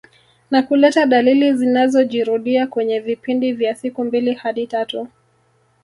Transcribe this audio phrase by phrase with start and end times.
[0.51, 5.07] Na kuleta dalili zinazojirudia kwenye vipindi vya siku mbili hadi tatu